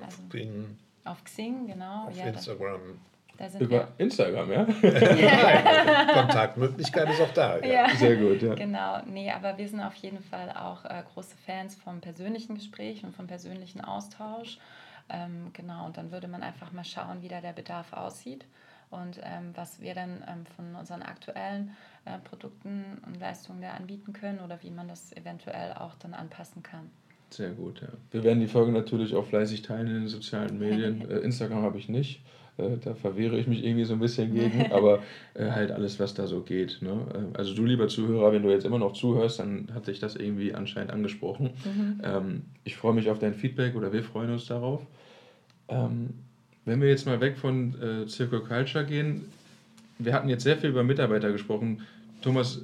[0.02, 0.78] Also auf Xing.
[1.06, 2.08] Auf Xing, genau.
[2.08, 2.80] Auf ja, Instagram.
[3.60, 4.66] Über Instagram, ja?
[6.14, 7.58] Kontaktmöglichkeit ist auch da.
[7.60, 7.88] Ja.
[7.88, 7.96] ja.
[7.96, 8.54] Sehr gut, ja.
[8.54, 13.04] Genau, nee, aber wir sind auf jeden Fall auch äh, große Fans vom persönlichen Gespräch
[13.04, 14.60] und vom persönlichen Austausch.
[15.10, 18.46] Ähm, genau, und dann würde man einfach mal schauen, wie da der Bedarf aussieht
[18.90, 21.72] und ähm, was wir dann ähm, von unseren aktuellen
[22.06, 26.64] äh, Produkten und Leistungen da anbieten können oder wie man das eventuell auch dann anpassen
[26.64, 26.90] kann.
[27.30, 27.88] Sehr gut, ja.
[28.12, 31.02] Wir werden die Folge natürlich auch fleißig teilen in den sozialen Medien.
[31.10, 32.22] äh, Instagram habe ich nicht.
[32.58, 35.02] Äh, da verwehre ich mich irgendwie so ein bisschen gegen, aber
[35.34, 36.82] äh, halt alles, was da so geht.
[36.82, 36.92] Ne?
[37.14, 40.16] Äh, also du, lieber Zuhörer, wenn du jetzt immer noch zuhörst, dann hat sich das
[40.16, 41.52] irgendwie anscheinend angesprochen.
[41.66, 42.02] Mhm.
[42.04, 44.86] Ähm, ich freue mich auf dein Feedback oder wir freuen uns darauf.
[45.70, 46.10] Ähm,
[46.66, 49.26] wenn wir jetzt mal weg von äh, Circle Culture gehen,
[50.00, 51.82] wir hatten jetzt sehr viel über Mitarbeiter gesprochen.
[52.22, 52.62] Thomas,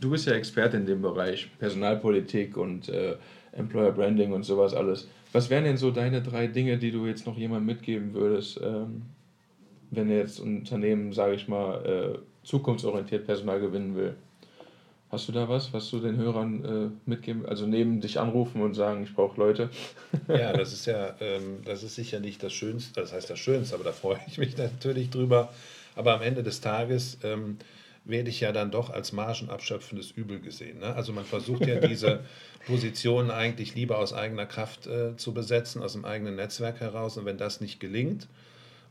[0.00, 3.16] du bist ja Experte in dem Bereich Personalpolitik und äh,
[3.52, 5.08] Employer Branding und sowas alles.
[5.32, 9.02] Was wären denn so deine drei Dinge, die du jetzt noch jemandem mitgeben würdest, ähm,
[9.92, 14.16] wenn jetzt ein Unternehmen, sage ich mal, äh, zukunftsorientiert Personal gewinnen will.
[15.10, 18.72] Hast du da was, was du den Hörern äh, mitgeben, also neben dich anrufen und
[18.72, 19.68] sagen, ich brauche Leute?
[20.28, 23.74] ja, das ist ja, ähm, das ist sicher nicht das Schönste, das heißt das Schönste,
[23.74, 25.52] aber da freue ich mich natürlich drüber.
[25.94, 27.58] Aber am Ende des Tages ähm,
[28.06, 30.78] werde ich ja dann doch als margenabschöpfendes Übel gesehen.
[30.78, 30.94] Ne?
[30.94, 32.20] Also man versucht ja diese
[32.66, 37.18] Positionen eigentlich lieber aus eigener Kraft äh, zu besetzen, aus dem eigenen Netzwerk heraus.
[37.18, 38.28] Und wenn das nicht gelingt,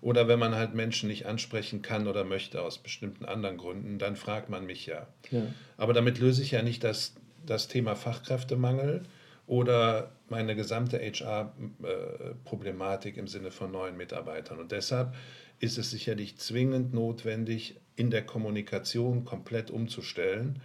[0.02, 4.16] oder wenn man halt Menschen nicht ansprechen kann oder möchte aus bestimmten anderen Gründen, dann
[4.16, 5.08] fragt man mich ja.
[5.30, 5.44] ja.
[5.78, 9.04] Aber damit löse ich ja nicht das, das Thema Fachkräftemangel
[9.46, 14.60] oder meine gesamte HR-Problematik im Sinne von neuen Mitarbeitern.
[14.60, 15.14] Und deshalb
[15.60, 20.60] ist es sicherlich zwingend notwendig, in der Kommunikation komplett umzustellen,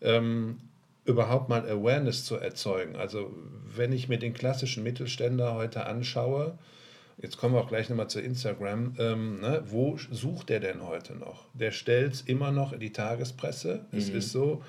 [0.00, 0.56] ähm,
[1.04, 2.96] überhaupt mal Awareness zu erzeugen.
[2.96, 3.34] Also
[3.66, 6.58] wenn ich mir den klassischen Mittelständler heute anschaue,
[7.22, 8.94] Jetzt kommen wir auch gleich nochmal zu Instagram.
[8.98, 9.62] Ähm, ne?
[9.66, 11.46] Wo sucht der denn heute noch?
[11.54, 13.84] Der stellt es immer noch in die Tagespresse.
[13.90, 13.98] Mhm.
[13.98, 14.62] Es ist so,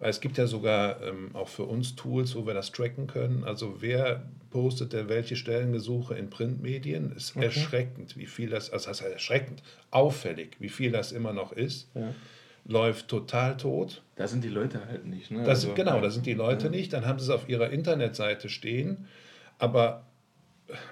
[0.00, 3.44] es gibt ja sogar ähm, auch für uns Tools, wo wir das tracken können.
[3.44, 7.12] Also wer postet denn welche Stellengesuche in Printmedien?
[7.16, 7.46] Es ist okay.
[7.46, 9.62] erschreckend, wie viel das, also das heißt erschreckend,
[9.92, 11.88] auffällig, wie viel das immer noch ist.
[11.94, 12.12] Ja.
[12.64, 14.02] läuft total tot.
[14.16, 15.30] Da sind die Leute halt nicht.
[15.30, 15.38] Ne?
[15.38, 16.70] Das, also, genau, da sind die Leute ja.
[16.70, 16.92] nicht.
[16.92, 19.06] Dann haben sie es auf ihrer Internetseite stehen.
[19.58, 20.04] Aber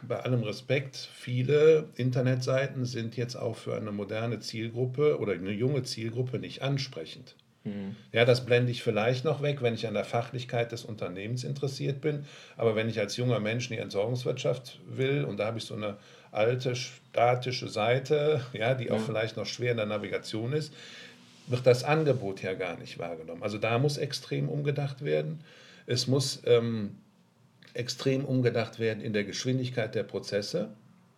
[0.03, 5.83] bei allem Respekt, viele Internetseiten sind jetzt auch für eine moderne Zielgruppe oder eine junge
[5.83, 7.37] Zielgruppe nicht ansprechend.
[7.65, 7.97] Mhm.
[8.13, 12.01] Ja, das blende ich vielleicht noch weg, wenn ich an der Fachlichkeit des Unternehmens interessiert
[12.01, 12.25] bin.
[12.57, 15.75] Aber wenn ich als junger Mensch in die Entsorgungswirtschaft will und da habe ich so
[15.75, 15.97] eine
[16.33, 19.05] alte statische Seite, ja, die auch ja.
[19.05, 20.73] vielleicht noch schwer in der Navigation ist,
[21.49, 23.43] wird das Angebot ja gar nicht wahrgenommen.
[23.43, 25.41] Also da muss extrem umgedacht werden.
[25.87, 26.97] Es muss ähm,
[27.75, 30.71] extrem umgedacht werden in der Geschwindigkeit der Prozesse.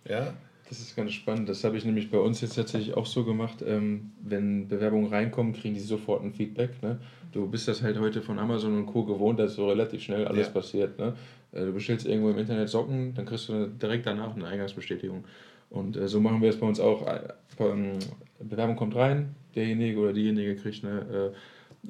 [0.09, 0.35] Ja.
[0.69, 1.49] Das ist ganz spannend.
[1.49, 3.63] Das habe ich nämlich bei uns jetzt tatsächlich auch so gemacht.
[3.67, 6.83] Ähm, wenn Bewerbungen reinkommen, kriegen die sofort ein Feedback.
[6.83, 6.99] Ne?
[7.33, 9.05] Du bist das halt heute von Amazon und Co.
[9.05, 10.53] gewohnt, dass so relativ schnell alles ja.
[10.53, 10.99] passiert.
[10.99, 11.15] Ne?
[11.53, 15.25] Äh, du bestellst irgendwo im Internet Socken, dann kriegst du direkt danach eine Eingangsbestätigung.
[15.69, 17.07] Und äh, so machen wir es bei uns auch.
[17.07, 17.21] Äh,
[17.59, 17.99] ähm,
[18.41, 21.33] Bewerbung kommt rein, derjenige oder diejenige kriegt eine äh,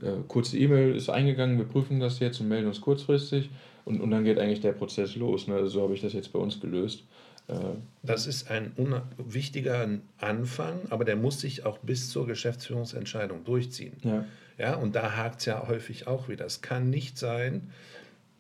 [0.00, 3.50] äh, kurze E-Mail, ist eingegangen, wir prüfen das jetzt und melden uns kurzfristig.
[3.84, 5.48] Und, und dann geht eigentlich der Prozess los.
[5.48, 5.66] Ne?
[5.66, 7.04] So habe ich das jetzt bei uns gelöst.
[7.48, 7.54] Äh,
[8.02, 8.72] das ist ein
[9.18, 13.96] wichtiger Anfang, aber der muss sich auch bis zur Geschäftsführungsentscheidung durchziehen.
[14.02, 14.24] Ja.
[14.58, 16.44] Ja, und da hakt es ja häufig auch wieder.
[16.44, 17.72] Es kann nicht sein,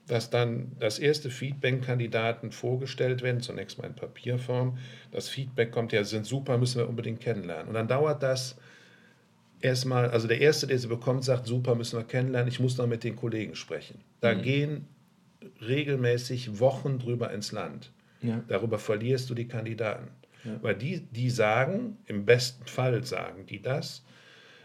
[0.06, 4.78] dass dann das erste Feedback-Kandidaten vorgestellt werden, zunächst mal in Papierform.
[5.10, 7.68] Das Feedback kommt ja, sind super, müssen wir unbedingt kennenlernen.
[7.68, 8.56] Und dann dauert das
[9.62, 12.86] erstmal, also der Erste, der sie bekommt, sagt, super, müssen wir kennenlernen, ich muss noch
[12.86, 14.00] mit den Kollegen sprechen.
[14.20, 14.42] Da mhm.
[14.42, 14.88] gehen
[15.66, 17.92] regelmäßig Wochen drüber ins Land.
[18.20, 18.42] Ja.
[18.48, 20.08] Darüber verlierst du die Kandidaten.
[20.44, 20.58] Ja.
[20.60, 24.04] Weil die, die sagen, im besten Fall sagen die das,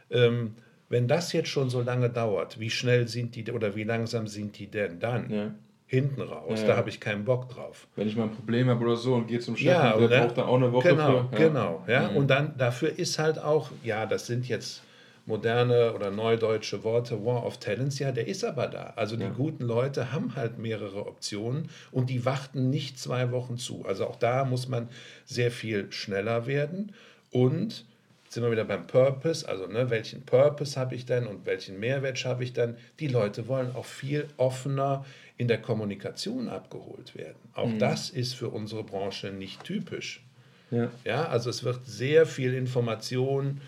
[0.10, 0.56] ähm,
[0.90, 4.58] wenn das jetzt schon so lange dauert, wie schnell sind die oder wie langsam sind
[4.58, 5.30] die denn dann?
[5.30, 5.56] Ja.
[5.90, 7.88] Hinten raus, da habe ich keinen Bock drauf.
[7.96, 10.20] Wenn ich mal ein Problem habe oder so und gehe zum Chef ja, und der
[10.20, 11.38] braucht dann auch eine Woche genau, für.
[11.38, 12.10] Genau, ja.
[12.10, 12.18] Mhm.
[12.18, 14.84] Und dann dafür ist halt auch, ja, das sind jetzt
[15.28, 18.94] moderne oder neudeutsche Worte, War of Talents, ja, der ist aber da.
[18.96, 19.30] Also die ja.
[19.30, 23.86] guten Leute haben halt mehrere Optionen und die warten nicht zwei Wochen zu.
[23.86, 24.88] Also auch da muss man
[25.26, 26.94] sehr viel schneller werden
[27.30, 27.86] und
[28.30, 32.18] sind wir wieder beim Purpose, also ne, welchen Purpose habe ich denn und welchen Mehrwert
[32.20, 32.78] schaffe ich dann?
[33.00, 35.06] Die Leute wollen auch viel offener
[35.38, 37.38] in der Kommunikation abgeholt werden.
[37.54, 37.80] Auch mhm.
[37.80, 40.24] das ist für unsere Branche nicht typisch.
[40.72, 40.92] Ja.
[41.06, 43.62] ja, also es wird sehr viel Information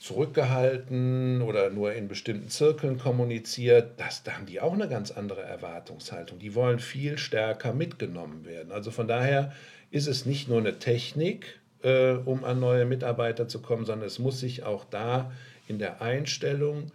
[0.00, 5.42] zurückgehalten oder nur in bestimmten Zirkeln kommuniziert, das, da haben die auch eine ganz andere
[5.42, 6.38] Erwartungshaltung.
[6.38, 8.72] Die wollen viel stärker mitgenommen werden.
[8.72, 9.52] Also von daher
[9.90, 14.18] ist es nicht nur eine Technik, äh, um an neue Mitarbeiter zu kommen, sondern es
[14.18, 15.32] muss sich auch da
[15.68, 16.86] in der Einstellung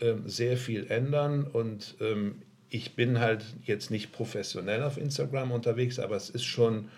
[0.00, 1.44] äh, sehr viel ändern.
[1.44, 6.88] Und ähm, ich bin halt jetzt nicht professionell auf Instagram unterwegs, aber es ist schon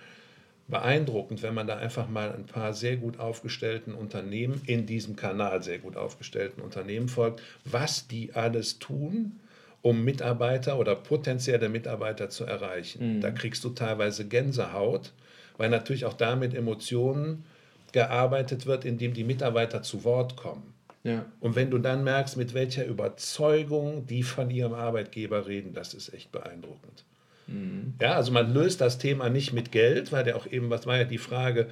[0.71, 5.63] beeindruckend, wenn man da einfach mal ein paar sehr gut aufgestellten Unternehmen, in diesem Kanal
[5.63, 9.41] sehr gut aufgestellten Unternehmen folgt, was die alles tun,
[9.83, 13.17] um Mitarbeiter oder potenzielle Mitarbeiter zu erreichen.
[13.17, 13.21] Mhm.
[13.21, 15.13] Da kriegst du teilweise Gänsehaut,
[15.57, 17.45] weil natürlich auch da mit Emotionen
[17.93, 20.75] gearbeitet wird, indem die Mitarbeiter zu Wort kommen.
[21.03, 21.25] Ja.
[21.41, 26.13] Und wenn du dann merkst, mit welcher Überzeugung die von ihrem Arbeitgeber reden, das ist
[26.13, 27.05] echt beeindruckend.
[27.51, 27.95] Mhm.
[28.01, 30.97] Ja, also man löst das Thema nicht mit Geld, weil der auch eben, was war
[30.97, 31.69] ja die Frage,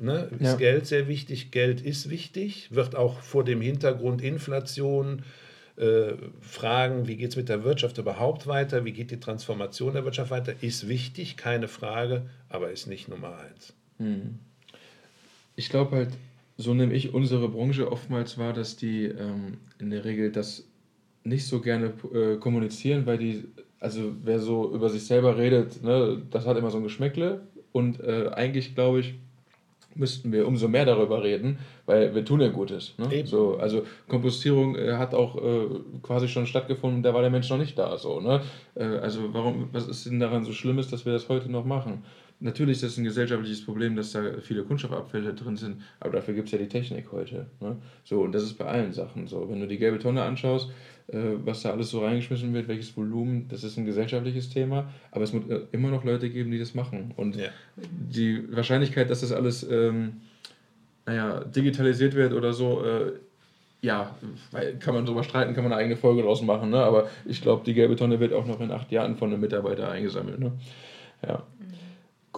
[0.00, 0.56] ne, ist ja.
[0.56, 1.50] Geld sehr wichtig?
[1.50, 5.22] Geld ist wichtig, wird auch vor dem Hintergrund Inflation,
[5.76, 10.04] äh, Fragen, wie geht es mit der Wirtschaft überhaupt weiter, wie geht die Transformation der
[10.04, 13.74] Wirtschaft weiter, ist wichtig, keine Frage, aber ist nicht Nummer eins.
[13.98, 14.38] Mhm.
[15.54, 16.10] Ich glaube halt,
[16.56, 20.64] so nehme ich unsere Branche oftmals wahr, dass die ähm, in der Regel das
[21.22, 23.44] nicht so gerne äh, kommunizieren, weil die
[23.80, 27.42] also wer so über sich selber redet, ne, das hat immer so ein Geschmäckle.
[27.72, 29.14] Und äh, eigentlich glaube ich,
[29.94, 32.94] müssten wir umso mehr darüber reden, weil wir tun ja Gutes.
[32.98, 33.26] Ne?
[33.26, 35.66] So, also Kompostierung äh, hat auch äh,
[36.02, 37.98] quasi schon stattgefunden, da war der Mensch noch nicht da.
[37.98, 38.40] So, ne?
[38.74, 42.04] Äh, also warum, was ist denn daran so Schlimmes, dass wir das heute noch machen?
[42.40, 46.46] Natürlich ist das ein gesellschaftliches Problem, dass da viele Kunststoffabfälle drin sind, aber dafür gibt
[46.46, 47.46] es ja die Technik heute.
[47.60, 47.76] Ne?
[48.04, 49.48] So, und das ist bei allen Sachen so.
[49.50, 50.70] Wenn du die gelbe Tonne anschaust,
[51.08, 55.24] äh, was da alles so reingeschmissen wird, welches Volumen, das ist ein gesellschaftliches Thema, aber
[55.24, 57.12] es muss äh, immer noch Leute geben, die das machen.
[57.16, 57.48] Und ja.
[57.76, 60.20] die Wahrscheinlichkeit, dass das alles ähm,
[61.06, 63.12] naja, digitalisiert wird oder so, äh,
[63.80, 64.14] ja,
[64.80, 66.78] kann man drüber streiten, kann man eine eigene Folge draus machen, ne?
[66.78, 69.90] aber ich glaube, die gelbe Tonne wird auch noch in acht Jahren von einem Mitarbeiter
[69.90, 70.40] eingesammelt.
[70.40, 70.52] Ne?
[71.26, 71.44] Ja.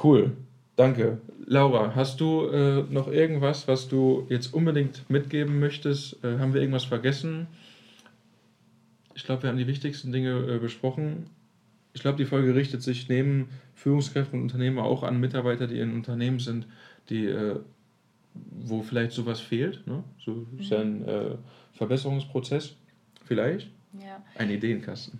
[0.02, 0.36] Cool,
[0.76, 1.18] danke.
[1.46, 6.22] Laura, hast du äh, noch irgendwas, was du jetzt unbedingt mitgeben möchtest?
[6.24, 7.48] Äh, haben wir irgendwas vergessen?
[9.14, 11.26] Ich glaube, wir haben die wichtigsten Dinge äh, besprochen.
[11.92, 15.92] Ich glaube, die Folge richtet sich neben Führungskräften und Unternehmer auch an Mitarbeiter, die in
[15.92, 16.66] Unternehmen sind,
[17.08, 17.58] die äh,
[18.34, 19.86] wo vielleicht sowas fehlt.
[19.86, 20.04] Ne?
[20.24, 21.36] So ist ja ein äh,
[21.74, 22.76] Verbesserungsprozess,
[23.24, 23.68] vielleicht.
[23.98, 24.22] Ja.
[24.38, 25.18] Ein Ideenkasten.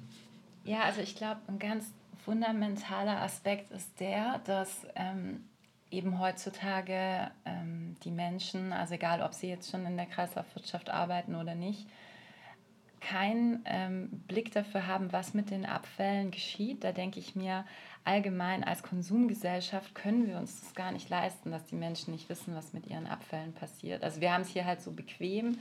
[0.64, 1.92] Ja, also ich glaube, ein ganz
[2.24, 5.44] fundamentaler Aspekt ist der, dass ähm,
[5.90, 11.34] eben heutzutage ähm, die Menschen, also egal ob sie jetzt schon in der Kreislaufwirtschaft arbeiten
[11.34, 11.86] oder nicht,
[13.00, 16.84] keinen ähm, Blick dafür haben, was mit den Abfällen geschieht.
[16.84, 17.64] Da denke ich mir,
[18.04, 22.54] allgemein als Konsumgesellschaft können wir uns das gar nicht leisten, dass die Menschen nicht wissen,
[22.54, 24.02] was mit ihren Abfällen passiert.
[24.02, 25.58] Also wir haben es hier halt so bequem,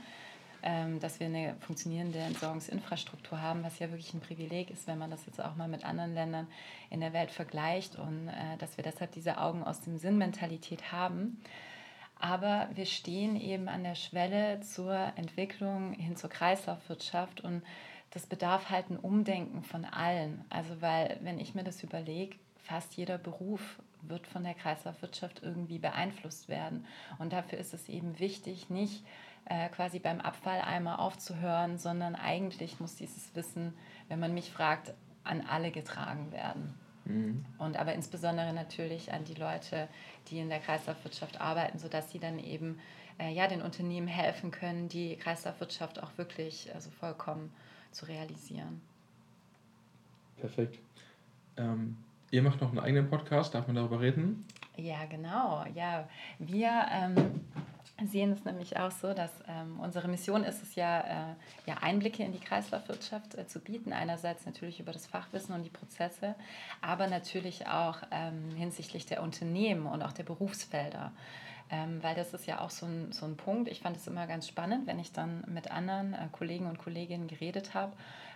[0.62, 5.10] ähm, dass wir eine funktionierende Entsorgungsinfrastruktur haben, was ja wirklich ein Privileg ist, wenn man
[5.10, 6.46] das jetzt auch mal mit anderen Ländern
[6.90, 11.40] in der Welt vergleicht und äh, dass wir deshalb diese Augen aus dem Sinn-Mentalität haben.
[12.18, 17.62] Aber wir stehen eben an der Schwelle zur Entwicklung hin zur Kreislaufwirtschaft und
[18.10, 20.44] das bedarf halt ein Umdenken von allen.
[20.50, 25.78] Also weil, wenn ich mir das überlege, fast jeder Beruf wird von der Kreislaufwirtschaft irgendwie
[25.78, 26.86] beeinflusst werden.
[27.18, 29.04] Und dafür ist es eben wichtig, nicht
[29.46, 33.74] äh, quasi beim Abfalleimer aufzuhören, sondern eigentlich muss dieses Wissen,
[34.08, 36.74] wenn man mich fragt, an alle getragen werden.
[37.04, 37.44] Mhm.
[37.58, 39.88] Und aber insbesondere natürlich an die Leute,
[40.28, 42.78] die in der Kreislaufwirtschaft arbeiten, sodass sie dann eben
[43.18, 47.52] äh, ja, den Unternehmen helfen können, die Kreislaufwirtschaft auch wirklich also vollkommen
[47.90, 48.80] zu realisieren.
[50.38, 50.78] Perfekt.
[51.56, 51.96] Ähm,
[52.30, 54.46] ihr macht noch einen eigenen Podcast, darf man darüber reden?
[54.76, 55.64] Ja, genau.
[55.74, 57.40] Ja, wir ähm,
[58.08, 61.34] sehen es nämlich auch so, dass ähm, unsere Mission ist es ja, äh,
[61.66, 63.92] ja Einblicke in die Kreislaufwirtschaft äh, zu bieten.
[63.92, 66.34] Einerseits natürlich über das Fachwissen und die Prozesse,
[66.80, 71.12] aber natürlich auch ähm, hinsichtlich der Unternehmen und auch der Berufsfelder.
[71.72, 73.68] Ähm, weil das ist ja auch so ein, so ein Punkt.
[73.70, 77.28] Ich fand es immer ganz spannend, wenn ich dann mit anderen äh, Kollegen und Kolleginnen
[77.28, 77.92] geredet habe,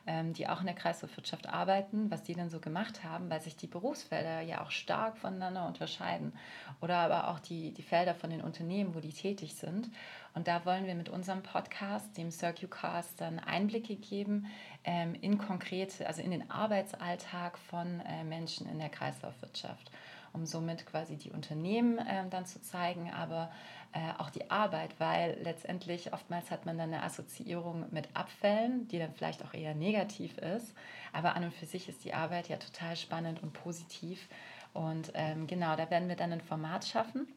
[0.06, 3.56] ähm, die auch in der Kreislaufwirtschaft arbeiten, was die denn so gemacht haben, weil sich
[3.56, 6.32] die Berufsfelder ja auch stark voneinander unterscheiden.
[6.80, 9.90] Oder aber auch die, die Felder von den Unternehmen, wo die tätig sind.
[10.34, 14.46] Und da wollen wir mit unserem Podcast, dem CircuCast, dann Einblicke geben
[14.84, 19.90] ähm, in konkrete, also in den Arbeitsalltag von äh, Menschen in der Kreislaufwirtschaft
[20.34, 23.50] um somit quasi die Unternehmen äh, dann zu zeigen, aber
[23.92, 28.98] äh, auch die Arbeit, weil letztendlich oftmals hat man dann eine Assoziierung mit Abfällen, die
[28.98, 30.74] dann vielleicht auch eher negativ ist,
[31.12, 34.28] aber an und für sich ist die Arbeit ja total spannend und positiv.
[34.72, 37.28] Und ähm, genau, da werden wir dann ein Format schaffen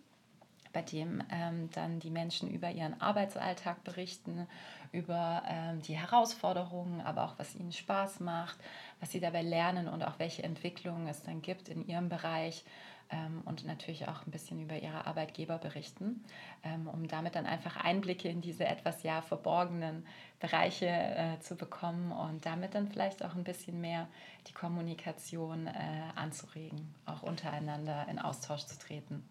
[0.74, 4.48] bei dem ähm, dann die Menschen über ihren Arbeitsalltag berichten,
[4.92, 8.58] über ähm, die Herausforderungen, aber auch was ihnen Spaß macht,
[9.00, 12.64] was sie dabei lernen und auch welche Entwicklungen es dann gibt in ihrem Bereich
[13.10, 16.24] ähm, und natürlich auch ein bisschen über ihre Arbeitgeber berichten,
[16.64, 20.06] ähm, um damit dann einfach Einblicke in diese etwas ja verborgenen
[20.40, 24.08] Bereiche äh, zu bekommen und damit dann vielleicht auch ein bisschen mehr
[24.48, 25.72] die Kommunikation äh,
[26.16, 29.28] anzuregen, auch untereinander in Austausch zu treten.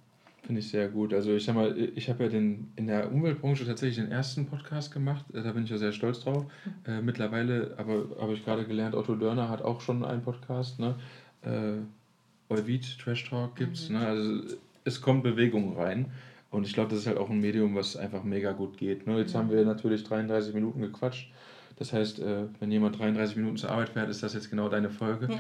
[0.47, 1.13] Finde ich sehr gut.
[1.13, 4.93] Also ich sag mal, ich habe ja den, in der Umweltbranche tatsächlich den ersten Podcast
[4.93, 5.25] gemacht.
[5.35, 6.45] Äh, da bin ich ja sehr stolz drauf.
[6.65, 6.93] Mhm.
[6.93, 10.79] Äh, mittlerweile aber habe ich gerade gelernt, Otto Dörner hat auch schon einen Podcast.
[10.79, 10.95] Ne?
[11.43, 13.89] Äh, Euvid Trash Talk gibt es.
[13.89, 13.97] Mhm.
[13.97, 14.07] Ne?
[14.07, 16.13] Also es kommt Bewegung rein.
[16.53, 19.05] Und ich glaube, das ist halt auch ein Medium, was einfach mega gut geht.
[19.09, 19.19] Ne?
[19.19, 19.39] Jetzt mhm.
[19.39, 21.29] haben wir natürlich 33 Minuten gequatscht.
[21.77, 24.91] Das heißt, äh, wenn jemand 33 Minuten zur Arbeit fährt, ist das jetzt genau deine
[24.91, 25.29] Folge.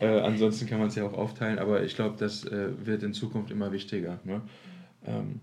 [0.00, 3.12] Äh, ansonsten kann man es ja auch aufteilen, aber ich glaube, das äh, wird in
[3.12, 4.18] Zukunft immer wichtiger.
[4.24, 4.42] Ne?
[5.06, 5.40] Ähm,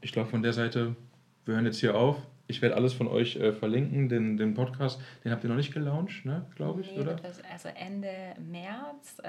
[0.00, 0.96] ich glaube, von der Seite,
[1.44, 2.16] wir hören jetzt hier auf.
[2.46, 5.00] Ich werde alles von euch äh, verlinken, den, den Podcast.
[5.24, 7.16] Den habt ihr noch nicht gelauncht, ne, glaube ich, nee, oder?
[7.52, 9.28] also Ende März, äh,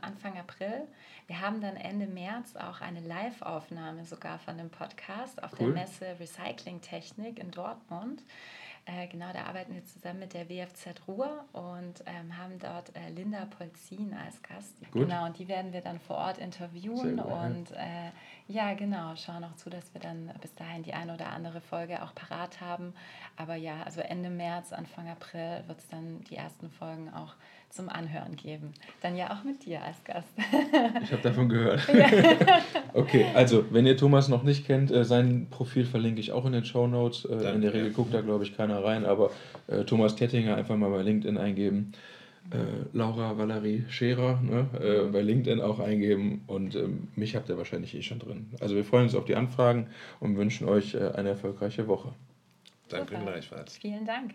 [0.00, 0.86] Anfang April.
[1.26, 5.72] Wir haben dann Ende März auch eine Live-Aufnahme sogar von dem Podcast auf cool.
[5.72, 8.22] der Messe Recycling Technik in Dortmund.
[8.88, 13.10] Äh, genau, da arbeiten wir zusammen mit der WFZ Ruhr und ähm, haben dort äh,
[13.10, 14.74] Linda Polzin als Gast.
[14.90, 15.02] Gut.
[15.02, 18.10] Genau, und die werden wir dann vor Ort interviewen und äh,
[18.46, 22.02] ja, genau, schauen auch zu, dass wir dann bis dahin die eine oder andere Folge
[22.02, 22.94] auch parat haben.
[23.36, 27.34] Aber ja, also Ende März, Anfang April wird es dann die ersten Folgen auch
[27.70, 28.72] zum Anhören geben.
[29.02, 30.28] Dann ja auch mit dir als Gast.
[31.02, 31.80] Ich habe davon gehört.
[32.94, 36.52] okay, also wenn ihr Thomas noch nicht kennt, äh, sein Profil verlinke ich auch in
[36.52, 37.24] den Show Notes.
[37.24, 39.30] Äh, in der Regel guckt da, glaube ich, keiner rein, aber
[39.66, 41.92] äh, Thomas Tettinger einfach mal bei LinkedIn eingeben.
[42.50, 42.56] Äh,
[42.92, 47.94] Laura Valerie Scherer ne, äh, bei LinkedIn auch eingeben und ähm, mich habt ihr wahrscheinlich
[47.94, 48.46] eh schon drin.
[48.60, 49.88] Also wir freuen uns auf die Anfragen
[50.20, 52.14] und wünschen euch äh, eine erfolgreiche Woche.
[52.88, 53.30] Danke Super.
[53.30, 53.76] gleichfalls.
[53.76, 54.32] Vielen Dank.